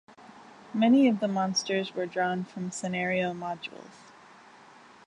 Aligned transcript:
Many 0.73 1.07
of 1.07 1.19
the 1.19 1.27
monsters 1.27 1.93
were 1.93 2.07
drawn 2.07 2.43
from 2.43 2.71
scenario 2.71 3.33
modules. 3.35 4.11